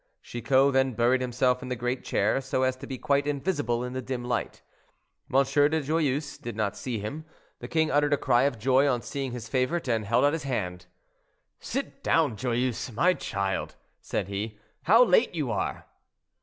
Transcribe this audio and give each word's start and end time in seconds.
Chicot 0.23 0.73
then 0.73 0.93
buried 0.93 1.21
himself 1.21 1.61
in 1.61 1.69
the 1.69 1.75
great 1.75 2.03
chair, 2.03 2.41
so 2.41 2.63
as 2.63 2.75
to 2.77 2.87
be 2.87 2.97
quite 2.97 3.27
invisible 3.27 3.83
in 3.83 3.93
the 3.93 4.01
dim 4.01 4.23
light. 4.25 4.63
M. 5.31 5.43
de 5.43 5.79
Joyeuse 5.79 6.39
did 6.39 6.55
not 6.55 6.75
see 6.75 6.97
him. 6.97 7.23
The 7.59 7.67
king 7.67 7.91
uttered 7.91 8.11
a 8.13 8.17
cry 8.17 8.45
of 8.45 8.57
joy 8.57 8.87
on 8.87 9.03
seeing 9.03 9.31
his 9.31 9.47
favorite, 9.47 9.87
and 9.87 10.03
held 10.03 10.25
out 10.25 10.33
his 10.33 10.41
hand. 10.41 10.87
"Sit 11.59 12.01
down, 12.01 12.35
Joyeuse, 12.35 12.91
my 12.93 13.13
child," 13.13 13.75
said 14.01 14.27
he; 14.27 14.57
"how 14.85 15.03
late 15.03 15.35
you 15.35 15.51
are." 15.51 15.85